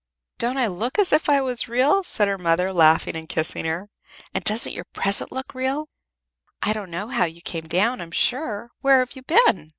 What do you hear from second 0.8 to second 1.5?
as if I